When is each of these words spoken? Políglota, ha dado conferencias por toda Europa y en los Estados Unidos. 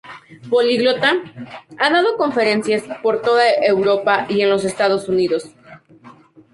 Políglota, 0.51 1.11
ha 1.77 1.91
dado 1.91 2.17
conferencias 2.17 2.83
por 3.03 3.21
toda 3.21 3.43
Europa 3.61 4.25
y 4.29 4.41
en 4.41 4.49
los 4.49 4.65
Estados 4.65 5.07
Unidos. 5.07 5.51